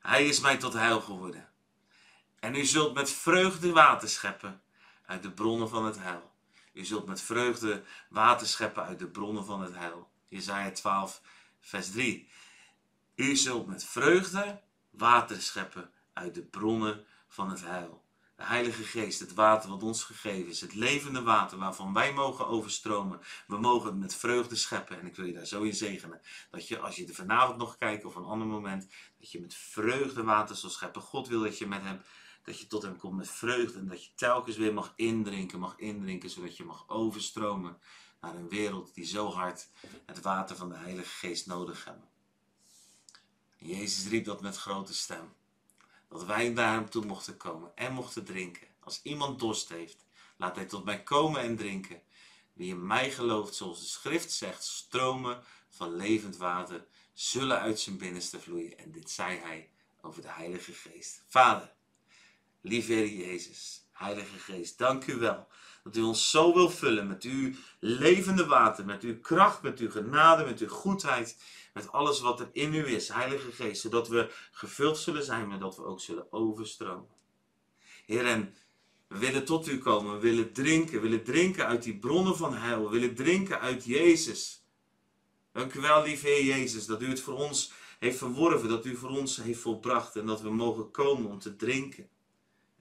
Hij 0.00 0.26
is 0.26 0.40
mij 0.40 0.56
tot 0.56 0.72
heil 0.72 1.00
geworden. 1.00 1.48
En 2.40 2.54
u 2.54 2.64
zult 2.64 2.94
met 2.94 3.10
vreugde 3.10 3.72
water 3.72 4.08
scheppen 4.08 4.62
uit 5.06 5.22
de 5.22 5.30
bronnen 5.30 5.68
van 5.68 5.84
het 5.84 5.98
heil. 5.98 6.30
U 6.72 6.84
zult 6.84 7.06
met 7.06 7.20
vreugde 7.20 7.82
water 8.08 8.46
scheppen 8.46 8.84
uit 8.84 8.98
de 8.98 9.06
bronnen 9.06 9.44
van 9.44 9.62
het 9.62 9.74
heil. 9.74 10.10
Jezaja 10.28 10.70
12, 10.70 11.20
vers 11.60 11.90
3. 11.90 12.30
U 13.14 13.36
zult 13.36 13.66
met 13.66 13.84
vreugde 13.84 14.60
water 14.90 15.42
scheppen 15.42 15.90
uit 16.12 16.34
de 16.34 16.42
bronnen 16.42 17.04
van 17.28 17.50
het 17.50 17.64
heil. 17.64 18.04
De 18.36 18.44
Heilige 18.44 18.82
Geest, 18.82 19.20
het 19.20 19.34
water 19.34 19.70
wat 19.70 19.82
ons 19.82 20.04
gegeven 20.04 20.50
is, 20.50 20.60
het 20.60 20.74
levende 20.74 21.22
water 21.22 21.58
waarvan 21.58 21.92
wij 21.92 22.12
mogen 22.12 22.46
overstromen. 22.46 23.20
We 23.46 23.58
mogen 23.58 23.90
het 23.90 23.98
met 23.98 24.14
vreugde 24.14 24.56
scheppen. 24.56 25.00
En 25.00 25.06
ik 25.06 25.16
wil 25.16 25.26
je 25.26 25.32
daar 25.32 25.46
zo 25.46 25.62
in 25.62 25.74
zegenen. 25.74 26.20
Dat 26.50 26.68
je, 26.68 26.78
als 26.78 26.96
je 26.96 27.06
er 27.06 27.14
vanavond 27.14 27.58
nog 27.58 27.76
kijkt 27.76 28.04
of 28.04 28.14
een 28.14 28.24
ander 28.24 28.46
moment, 28.46 28.88
dat 29.18 29.30
je 29.30 29.40
met 29.40 29.54
vreugde 29.54 30.22
water 30.22 30.56
zal 30.56 30.70
scheppen. 30.70 31.02
God 31.02 31.28
wil 31.28 31.42
dat 31.42 31.58
je 31.58 31.66
met 31.66 31.82
hem, 31.82 32.02
dat 32.44 32.58
je 32.58 32.66
tot 32.66 32.82
hem 32.82 32.96
komt 32.96 33.16
met 33.16 33.30
vreugde. 33.30 33.78
En 33.78 33.88
dat 33.88 34.04
je 34.04 34.10
telkens 34.14 34.56
weer 34.56 34.74
mag 34.74 34.92
indrinken, 34.96 35.58
mag 35.58 35.74
indrinken, 35.76 36.30
zodat 36.30 36.56
je 36.56 36.64
mag 36.64 36.88
overstromen 36.88 37.78
naar 38.20 38.34
een 38.34 38.48
wereld 38.48 38.94
die 38.94 39.04
zo 39.04 39.30
hard 39.30 39.68
het 40.06 40.20
water 40.20 40.56
van 40.56 40.68
de 40.68 40.76
Heilige 40.76 41.08
Geest 41.26 41.46
nodig 41.46 41.84
hebben. 41.84 42.11
Jezus 43.62 44.06
riep 44.06 44.24
dat 44.24 44.40
met 44.40 44.56
grote 44.56 44.94
stem. 44.94 45.32
Dat 46.08 46.24
wij 46.24 46.48
naar 46.48 46.74
hem 46.74 46.90
toe 46.90 47.04
mochten 47.04 47.36
komen 47.36 47.76
en 47.76 47.92
mochten 47.92 48.24
drinken. 48.24 48.66
Als 48.80 49.00
iemand 49.02 49.38
dorst 49.38 49.68
heeft, 49.68 50.04
laat 50.36 50.56
hij 50.56 50.64
tot 50.64 50.84
mij 50.84 51.02
komen 51.02 51.40
en 51.40 51.56
drinken. 51.56 52.02
Wie 52.52 52.68
in 52.68 52.86
mij 52.86 53.10
gelooft, 53.10 53.54
zoals 53.54 53.80
de 53.80 53.86
schrift 53.86 54.32
zegt, 54.32 54.64
stromen 54.64 55.42
van 55.68 55.96
levend 55.96 56.36
water 56.36 56.86
zullen 57.12 57.60
uit 57.60 57.80
zijn 57.80 57.98
binnenste 57.98 58.40
vloeien. 58.40 58.78
En 58.78 58.92
dit 58.92 59.10
zei 59.10 59.38
hij 59.38 59.70
over 60.00 60.22
de 60.22 60.30
Heilige 60.30 60.72
Geest. 60.72 61.22
Vader, 61.26 61.72
lieve 62.60 62.92
Heer 62.92 63.08
Jezus, 63.08 63.81
Heilige 64.02 64.38
Geest, 64.38 64.78
dank 64.78 65.06
u 65.06 65.18
wel 65.18 65.46
dat 65.82 65.96
u 65.96 66.02
ons 66.02 66.30
zo 66.30 66.54
wil 66.54 66.70
vullen 66.70 67.06
met 67.06 67.22
uw 67.22 67.52
levende 67.78 68.46
water, 68.46 68.84
met 68.84 69.02
uw 69.02 69.20
kracht, 69.20 69.62
met 69.62 69.78
uw 69.78 69.90
genade, 69.90 70.44
met 70.44 70.60
uw 70.60 70.68
goedheid, 70.68 71.36
met 71.74 71.92
alles 71.92 72.20
wat 72.20 72.40
er 72.40 72.48
in 72.52 72.74
u 72.74 72.86
is, 72.86 73.08
Heilige 73.08 73.52
Geest, 73.52 73.80
zodat 73.80 74.08
we 74.08 74.30
gevuld 74.50 74.98
zullen 74.98 75.24
zijn, 75.24 75.48
maar 75.48 75.58
dat 75.58 75.76
we 75.76 75.84
ook 75.84 76.00
zullen 76.00 76.32
overstromen. 76.32 77.08
Heer, 78.06 78.26
en 78.26 78.54
we 79.08 79.18
willen 79.18 79.44
tot 79.44 79.68
u 79.68 79.78
komen, 79.78 80.14
we 80.14 80.20
willen 80.20 80.52
drinken, 80.52 80.94
we 80.94 81.00
willen 81.00 81.24
drinken 81.24 81.66
uit 81.66 81.82
die 81.82 81.98
bronnen 81.98 82.36
van 82.36 82.54
heil, 82.54 82.82
we 82.82 82.90
willen 82.90 83.14
drinken 83.14 83.60
uit 83.60 83.84
Jezus. 83.84 84.66
Dank 85.52 85.74
u 85.74 85.80
wel, 85.80 86.02
lieve 86.02 86.26
Heer 86.26 86.44
Jezus, 86.44 86.86
dat 86.86 87.02
u 87.02 87.08
het 87.08 87.20
voor 87.20 87.34
ons 87.34 87.72
heeft 87.98 88.18
verworven, 88.18 88.68
dat 88.68 88.84
u 88.84 88.96
voor 88.96 89.10
ons 89.10 89.36
heeft 89.36 89.60
volbracht 89.60 90.16
en 90.16 90.26
dat 90.26 90.40
we 90.40 90.50
mogen 90.50 90.90
komen 90.90 91.30
om 91.30 91.38
te 91.38 91.56
drinken. 91.56 92.08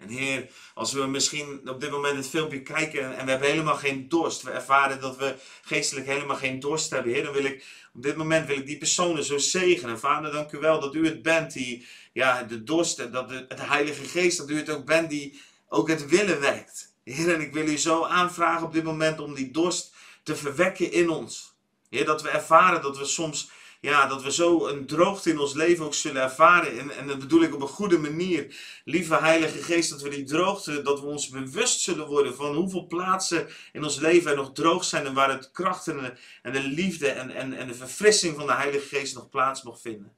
En 0.02 0.10
Heer, 0.10 0.50
als 0.74 0.94
we 0.94 1.06
misschien 1.06 1.70
op 1.70 1.80
dit 1.80 1.92
moment 1.92 2.16
het 2.16 2.28
filmpje 2.28 2.62
kijken 2.62 3.18
en 3.18 3.26
we 3.26 3.32
hebben 3.32 3.50
helemaal 3.50 3.76
geen 3.76 4.10
dorst, 4.10 4.42
we 4.42 4.52
ervaren 4.52 5.02
dat 5.02 5.18
we 5.18 5.36
geestelijk 5.62 6.08
helemaal 6.08 6.36
geen 6.36 6.60
dorst 6.60 6.90
hebben, 6.90 7.14
Heer, 7.14 7.24
dan 7.24 7.34
wil 7.34 7.46
ik 7.46 7.66
op 7.94 8.04
dit 8.04 8.16
moment 8.16 8.48
wil 8.48 8.58
ik 8.58 8.66
die 8.66 8.78
personen 8.78 9.24
zo 9.24 9.38
zegenen. 9.38 10.00
Vader, 10.00 10.32
dank 10.32 10.52
u 10.52 10.58
wel 10.58 10.80
dat 10.80 10.96
u 10.96 11.06
het 11.06 11.22
bent 11.22 11.54
die, 11.54 11.88
ja, 12.14 12.44
de 12.44 12.64
dorst, 12.64 13.12
dat 13.12 13.30
de, 13.30 13.46
het 13.48 13.66
Heilige 13.66 14.04
Geest, 14.04 14.38
dat 14.38 14.50
u 14.50 14.58
het 14.58 14.70
ook 14.70 14.86
bent 14.86 15.10
die 15.10 15.42
ook 15.68 15.88
het 15.88 16.08
willen 16.08 16.40
wekt. 16.40 16.96
Heer, 17.04 17.34
en 17.34 17.42
ik 17.42 17.54
wil 17.54 17.68
u 17.68 17.78
zo 17.78 18.04
aanvragen 18.04 18.66
op 18.66 18.74
dit 18.74 18.84
moment 18.84 19.20
om 19.20 19.34
die 19.34 19.52
dorst 19.52 19.94
te 20.24 20.36
verwekken 20.36 20.92
in 20.92 21.10
ons. 21.10 21.56
Heer, 21.90 22.06
dat 22.06 22.22
we 22.22 22.30
ervaren 22.30 22.82
dat 22.82 22.98
we 22.98 23.06
soms 23.06 23.50
ja, 23.82 24.08
dat 24.08 24.24
we 24.24 24.32
zo 24.32 24.68
een 24.68 24.86
droogte 24.86 25.30
in 25.30 25.40
ons 25.40 25.54
leven 25.54 25.86
ook 25.86 25.94
zullen 25.94 26.22
ervaren. 26.22 26.80
En, 26.80 26.90
en 26.98 27.08
dat 27.08 27.20
bedoel 27.20 27.42
ik 27.42 27.54
op 27.54 27.62
een 27.62 27.68
goede 27.68 27.98
manier. 27.98 28.56
Lieve 28.86 29.16
Heilige 29.16 29.64
Geest, 29.64 29.90
dat 29.90 30.02
we 30.02 30.10
die 30.10 30.24
droogte, 30.24 30.82
dat 30.82 31.00
we 31.00 31.06
ons 31.06 31.30
bewust 31.30 31.80
zullen 31.80 32.08
worden 32.08 32.36
van 32.36 32.56
hoeveel 32.56 32.88
plaatsen 32.88 33.48
in 33.74 33.84
ons 33.84 34.00
leven 34.00 34.32
er 34.32 34.38
nog 34.38 34.54
droog 34.54 34.84
zijn. 34.84 35.06
En 35.06 35.14
waar 35.14 35.30
het 35.30 35.52
kracht 35.52 35.88
en 35.88 36.18
de, 36.42 36.60
liefde 36.60 37.08
en, 37.08 37.30
en, 37.30 37.54
en 37.54 37.68
de 37.68 37.74
verfrissing 37.74 38.36
van 38.36 38.48
de 38.48 38.54
Heilige 38.54 38.96
Geest 38.96 39.16
nog 39.16 39.30
plaats 39.30 39.64
mag 39.64 39.80
vinden. 39.80 40.14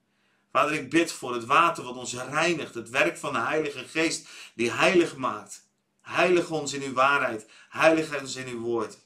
Vader, 0.52 0.74
ik 0.74 0.90
bid 0.90 1.12
voor 1.12 1.34
het 1.34 1.46
water 1.46 1.84
wat 1.84 1.96
ons 1.96 2.14
reinigt. 2.14 2.74
Het 2.74 2.90
werk 2.90 3.18
van 3.18 3.34
de 3.34 3.40
Heilige 3.40 3.88
Geest 3.88 4.28
die 4.56 4.72
heilig 4.72 5.16
maakt. 5.16 5.68
Heilig 6.02 6.50
ons 6.50 6.74
in 6.74 6.82
uw 6.82 6.94
waarheid. 6.94 7.46
Heilig 7.70 8.22
ons 8.22 8.36
in 8.36 8.48
uw 8.48 8.60
woord. 8.60 8.98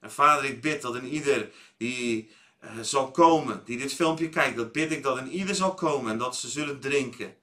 En 0.00 0.12
vader, 0.12 0.44
ik 0.44 0.60
bid 0.60 0.82
dat 0.82 0.94
in 0.94 1.06
ieder 1.06 1.50
die 1.76 2.36
uh, 2.64 2.70
zal 2.80 3.10
komen, 3.10 3.62
die 3.64 3.78
dit 3.78 3.94
filmpje 3.94 4.28
kijkt, 4.28 4.56
dat 4.56 4.72
bid 4.72 4.92
ik 4.92 5.02
dat 5.02 5.18
in 5.18 5.30
ieder 5.30 5.54
zal 5.54 5.74
komen 5.74 6.12
en 6.12 6.18
dat 6.18 6.36
ze 6.36 6.48
zullen 6.48 6.80
drinken. 6.80 7.36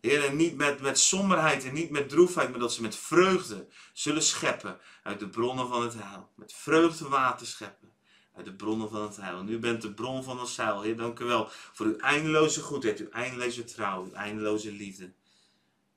Heer, 0.00 0.24
en 0.24 0.36
niet 0.36 0.56
met, 0.56 0.80
met 0.80 0.98
somberheid 0.98 1.64
en 1.64 1.74
niet 1.74 1.90
met 1.90 2.08
droefheid, 2.08 2.50
maar 2.50 2.58
dat 2.58 2.72
ze 2.72 2.82
met 2.82 2.96
vreugde 2.96 3.66
zullen 3.92 4.22
scheppen 4.22 4.78
uit 5.02 5.18
de 5.18 5.28
bronnen 5.28 5.68
van 5.68 5.82
het 5.82 5.94
heil. 5.94 6.30
Met 6.34 6.52
vreugde 6.52 7.08
water 7.08 7.46
scheppen 7.46 7.92
uit 8.36 8.44
de 8.44 8.54
bronnen 8.54 8.88
van 8.88 9.02
het 9.02 9.16
heil. 9.16 9.38
En 9.38 9.48
u 9.48 9.58
bent 9.58 9.82
de 9.82 9.94
bron 9.94 10.22
van 10.22 10.40
ons 10.40 10.56
heil. 10.56 10.82
Heer, 10.82 10.96
dank 10.96 11.18
u 11.18 11.24
wel 11.24 11.48
voor 11.72 11.86
uw 11.86 11.96
eindeloze 11.96 12.60
goedheid, 12.60 12.98
uw 12.98 13.10
eindeloze 13.10 13.64
trouw, 13.64 14.04
uw 14.04 14.12
eindeloze 14.12 14.72
liefde. 14.72 15.12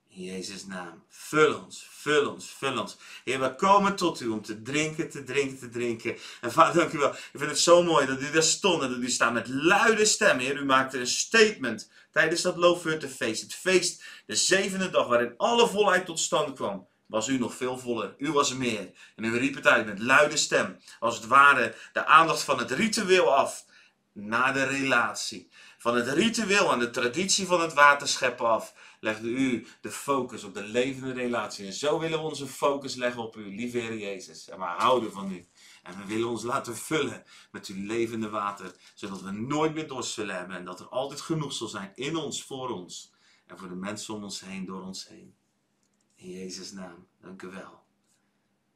In 0.10 0.24
Jezus' 0.24 0.66
naam. 0.66 1.04
Vul 1.10 1.54
ons, 1.56 1.88
vul 1.90 2.30
ons, 2.30 2.46
vul 2.58 2.80
ons. 2.80 2.98
Heer, 3.24 3.40
we 3.40 3.56
komen 3.56 3.96
tot 3.96 4.22
u 4.22 4.28
om 4.28 4.42
te 4.42 4.62
drinken, 4.62 5.10
te 5.10 5.24
drinken, 5.24 5.60
te 5.60 5.70
drinken. 5.70 6.18
En 6.42 6.52
vader, 6.52 6.82
dank 6.82 6.94
u 6.94 6.98
wel. 6.98 7.12
Ik 7.12 7.40
vind 7.40 7.50
het 7.50 7.60
zo 7.60 7.84
mooi 7.84 8.06
dat 8.06 8.22
u 8.22 8.32
daar 8.32 8.44
stond 8.44 8.84
en 8.84 8.90
dat 8.90 8.98
u 8.98 9.10
staat 9.10 9.34
met 9.34 9.48
luide 9.48 10.06
stem. 10.06 10.40
Heer, 10.40 10.58
u 10.58 10.66
maakte 10.66 11.00
een 11.00 11.08
statement 11.08 11.90
tijdens 12.12 12.42
dat 12.42 12.58
Loofhuttenfeest. 12.58 13.42
Het 13.42 13.54
feest, 13.54 14.04
de 14.26 14.36
zevende 14.36 14.90
dag 14.90 15.08
waarin 15.08 15.34
alle 15.38 15.68
volheid 15.68 16.06
tot 16.06 16.20
stand 16.20 16.56
kwam. 16.56 16.88
Was 17.06 17.28
u 17.28 17.38
nog 17.38 17.56
veel 17.56 17.78
voller. 17.78 18.16
U 18.18 18.32
was 18.32 18.54
meer. 18.54 18.92
En 19.16 19.24
u 19.24 19.38
riep 19.38 19.56
het 19.56 19.68
uit 19.68 19.86
met 19.86 20.00
luide 20.00 20.38
stem. 20.38 20.80
Als 21.00 21.16
het 21.16 21.28
ware 21.28 21.76
de 21.94 22.06
aandacht 22.06 22.44
van 22.44 22.60
het 22.60 22.72
ritueel 22.72 23.36
af 23.36 23.66
naar 24.14 24.54
de 24.54 24.64
relatie. 24.64 25.50
Van 25.80 25.96
het 25.96 26.08
ritueel 26.08 26.72
en 26.72 26.80
de 26.80 26.90
traditie 26.90 27.46
van 27.46 27.62
het 27.62 27.74
waterscheppen 27.74 28.46
af 28.46 28.74
legde 29.00 29.28
u 29.28 29.68
de 29.82 29.92
focus 29.92 30.44
op 30.44 30.54
de 30.54 30.64
levende 30.64 31.14
relatie. 31.14 31.66
En 31.66 31.74
zo 31.74 32.00
willen 32.00 32.20
we 32.20 32.26
onze 32.26 32.48
focus 32.48 32.96
leggen 32.96 33.22
op 33.22 33.36
u, 33.36 33.56
lieve 33.56 33.78
Heer 33.78 33.98
Jezus. 33.98 34.50
En 34.50 34.60
we 34.60 34.66
houden 34.66 35.12
van 35.12 35.32
u. 35.32 35.46
En 35.84 35.98
we 35.98 36.06
willen 36.06 36.28
ons 36.28 36.44
laten 36.44 36.78
vullen 36.78 37.24
met 37.52 37.68
uw 37.68 37.86
levende 37.86 38.30
water, 38.30 38.76
zodat 38.94 39.22
we 39.22 39.32
nooit 39.32 39.74
meer 39.74 39.88
dorst 39.88 40.14
zullen 40.14 40.36
hebben. 40.36 40.56
En 40.56 40.66
dat 40.66 40.80
er 40.80 40.88
altijd 40.88 41.22
genoeg 41.22 41.54
zal 41.54 41.68
zijn 41.68 41.92
in 41.96 42.16
ons, 42.16 42.44
voor 42.44 42.70
ons. 42.70 43.14
En 43.48 43.58
voor 43.58 43.70
de 43.70 43.76
mensen 43.76 44.14
om 44.14 44.24
ons 44.24 44.40
heen, 44.40 44.66
door 44.66 44.82
ons 44.82 45.08
heen. 45.08 45.36
In 46.16 46.30
Jezus' 46.30 46.72
naam, 46.72 47.08
dank 47.22 47.42
u 47.42 47.48
wel. 47.48 47.84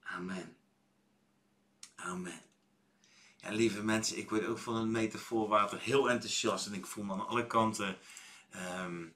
Amen. 0.03 0.57
Amen. 1.95 2.52
Ja, 3.43 3.51
lieve 3.51 3.83
mensen, 3.83 4.17
ik 4.17 4.29
word 4.29 4.45
ook 4.45 4.57
van 4.57 4.75
een 4.75 4.91
metafoor 4.91 5.47
water 5.47 5.79
heel 5.79 6.09
enthousiast. 6.09 6.67
En 6.67 6.73
ik 6.73 6.85
voel 6.85 7.03
me 7.03 7.13
aan 7.13 7.27
alle 7.27 7.47
kanten 7.47 7.97
um, 8.55 9.15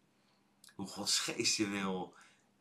hoe 0.75 0.87
Gods 0.87 1.19
geest 1.19 1.55
je 1.55 1.67
wil, 1.67 2.13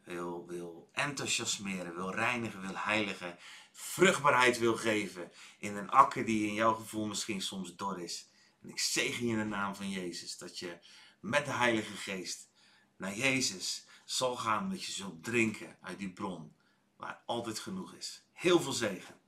wil, 0.05 0.47
wil 0.47 0.89
enthousiasmeren, 0.93 1.95
wil 1.95 2.11
reinigen, 2.11 2.61
wil 2.61 2.77
heiligen, 2.77 3.39
vruchtbaarheid 3.73 4.59
wil 4.59 4.77
geven 4.77 5.33
in 5.59 5.77
een 5.77 5.91
akker 5.91 6.25
die 6.25 6.47
in 6.47 6.55
jouw 6.55 6.75
gevoel 6.75 7.07
misschien 7.07 7.43
soms 7.43 7.77
dor 7.77 8.01
is. 8.01 8.29
En 8.63 8.69
ik 8.69 8.79
zegen 8.79 9.27
je 9.27 9.33
in 9.33 9.39
de 9.39 9.45
naam 9.45 9.75
van 9.75 9.91
Jezus 9.91 10.39
dat 10.39 10.59
je 10.59 10.79
met 11.21 11.45
de 11.45 11.53
Heilige 11.53 11.97
Geest 11.97 12.49
naar 12.97 13.15
Jezus 13.15 13.87
zal 14.05 14.37
gaan, 14.37 14.71
dat 14.71 14.85
je 14.85 14.93
zult 14.93 15.25
drinken 15.25 15.77
uit 15.81 15.99
die 15.99 16.13
bron 16.13 16.57
waar 16.97 17.23
altijd 17.27 17.59
genoeg 17.59 17.95
is. 17.95 18.23
Heel 18.33 18.61
veel 18.61 18.73
zegen. 18.73 19.21